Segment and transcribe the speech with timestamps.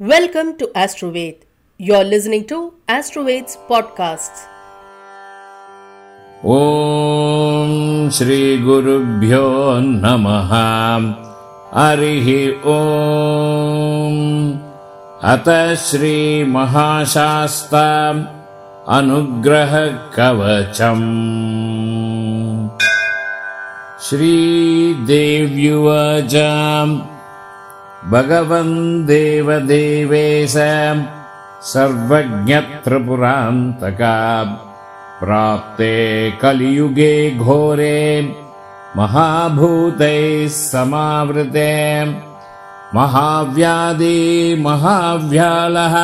[0.00, 1.44] Welcome to Astroved.
[1.80, 4.46] You're listening to Astroved's podcasts.
[6.44, 9.44] ॐ श्रीगुरुभ्यो
[10.02, 10.50] नमः
[11.74, 12.28] हरिः
[12.72, 14.16] ॐ
[15.32, 15.48] अत
[15.84, 17.84] श्रीमहाशास्ता
[18.98, 21.06] अनुग्रहकवचम्
[24.08, 26.34] श्रीदेव्युवाच
[28.05, 30.53] भगवन् देवदेवेश
[31.69, 34.17] सर्वज्ञत्रिपुरान्तका
[35.19, 35.95] प्राप्ते
[36.41, 38.01] कलियुगे घोरे
[38.97, 41.71] महाभूतैः समावृते
[42.95, 44.19] महाव्याधि
[44.65, 45.95] महाव्यालः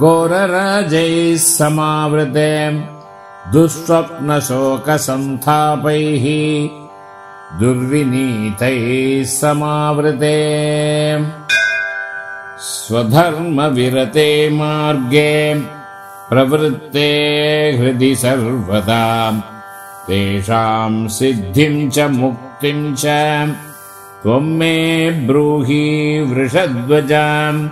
[0.00, 2.52] घोरराजैः समावृते
[3.52, 6.26] दुःस्वप्नशोकसन्तापैः
[7.58, 10.36] दुर्विनीतैः समावृते।
[12.58, 15.60] स्वधर्मविरते मार्गे
[16.30, 17.08] प्रवृत्ते
[17.78, 19.32] हृदि सर्वदा।
[20.06, 23.04] तेषाम् सिद्धिम् च मुक्तिम् च
[24.22, 27.68] त्वम् मे ब्रूहि वृषध्वजाम्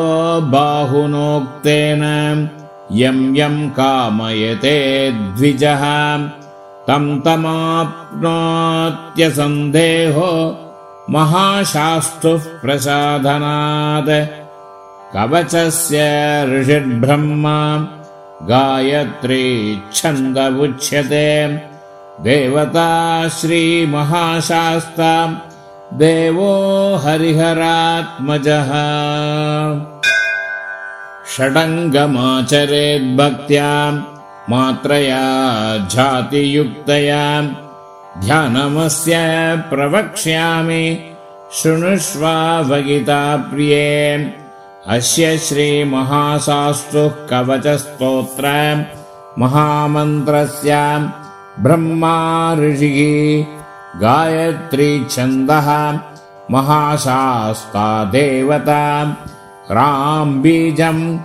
[0.54, 2.04] बाहुनोक्तेन
[3.02, 4.78] यम् यम् कामयते
[5.38, 5.84] द्विजः
[6.88, 8.24] तम् तमाप्नोत्यसन्देहो
[11.10, 14.10] महाशास्तुः प्रसाधनात्
[15.14, 16.00] कवचस्य
[16.52, 17.58] ऋषिर्ब्रह्मा
[18.48, 21.48] गायत्री छन्द उच्यते।
[22.24, 25.28] देवता श्रीमहाशास्ता
[25.94, 28.72] देवो हरिहरात्मजः।
[31.36, 33.92] षडङ्गमाचरेद्भक्त्या
[34.50, 35.24] मात्रया
[35.88, 37.24] झातियुक्तया
[38.18, 39.14] ध्यानमस्य
[39.70, 41.12] प्रवक्ष्यामि।
[41.54, 42.62] शृणुष्वा
[43.38, 44.18] प्रिये।
[44.88, 48.46] अस्य श्रीमहाशास्तुः कवचस्तोत्र।
[49.40, 50.74] महामन्त्रस्य
[51.60, 53.46] ब्रह्मा ऋषिः।
[54.00, 56.00] गायत्री छन्दः।
[56.52, 59.04] महाशास्ता देवता।
[59.72, 61.18] राम् बीजम्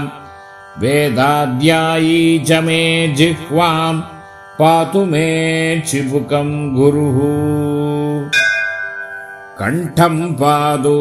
[0.79, 4.01] वेदाध्यायी च मे जिह्वाम्
[4.59, 7.19] पातु मे चिबुकम् गुरुः।
[9.59, 10.95] कण्ठम् पादु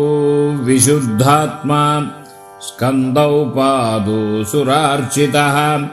[0.64, 2.06] विशुद्धात्मा
[2.60, 5.86] स्कन्दौ पादु सुरार्चितः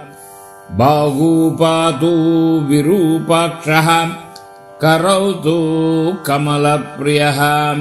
[0.72, 2.12] बाहू पातु
[2.70, 4.06] विरूपाक्षः
[4.84, 5.56] करौ तु
[6.28, 7.74] कमलप्रियः।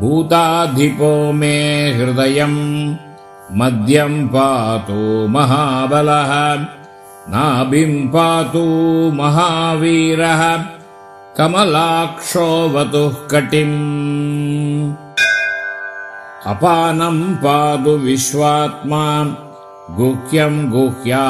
[0.00, 2.94] भूताधिपो मे हृदयम्
[3.52, 6.54] मद्यम् पातु महाबलः।
[7.28, 8.64] नाभिम् पातु
[9.14, 10.62] महावीरः
[11.36, 14.94] कमलाक्षोऽवतुः कटिम्।
[16.46, 19.24] अपानम् पादु विश्वात्मा
[19.96, 21.20] गुह्यम् गुह्यार्तवित्तमः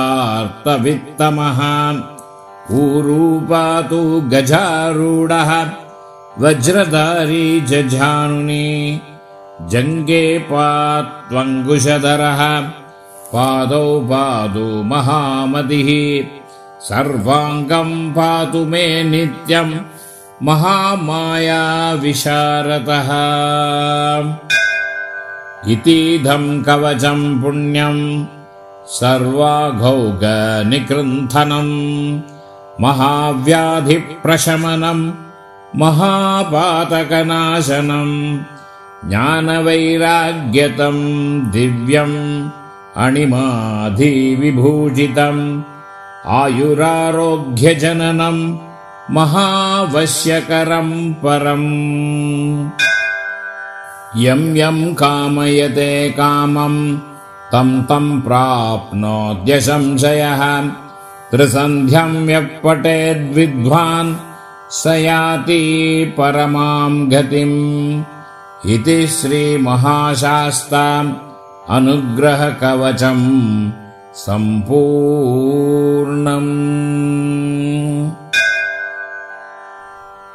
[2.78, 4.00] ऊरूपातु
[4.32, 5.50] गजारूढः
[6.42, 8.66] वज्रधारी जजानुनी
[9.72, 12.40] जङ्गे पात्वङ्कुशधरः
[13.32, 15.90] पादौ पादु महामतिः
[16.88, 19.72] सर्वाङ्गम् पातु मे नित्यम्
[20.48, 21.62] महामाया
[22.02, 23.10] विशारतः
[25.74, 28.02] इतीदम् कवचम् पुण्यम्
[28.96, 31.72] सर्वाघौगनिकृन्थनम्
[32.80, 35.02] महाव्याधिप्रशमनम्
[35.80, 38.14] महापातकनाशनम्
[39.08, 41.02] ज्ञानवैराग्यतम्
[41.52, 42.16] दिव्यम्
[42.96, 45.42] अणिमाधिविभूषितम्
[46.38, 48.42] आयुरारोग्यजननम्
[49.10, 50.94] महावश्यकरम्
[51.24, 51.68] परम्।
[54.24, 56.80] यम् यम् कामयते कामम्
[57.52, 60.42] तम् तम् प्राप्नोद्य संशयः
[61.30, 62.16] त्रिसन्ध्यम्
[62.64, 64.10] पठेद्विद्वान्
[64.80, 65.62] स याति
[66.18, 67.56] परमाम् गतिम्
[68.74, 70.84] इति श्रीमहाशास्ता
[71.76, 73.26] अनुग्रहकवचम्
[74.24, 75.56] सम्पूर्णम्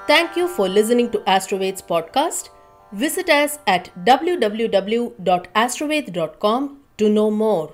[0.08, 2.50] Thank you for listening to Astroveds podcast.
[2.92, 7.72] Visit us at www.astroved.com to know more.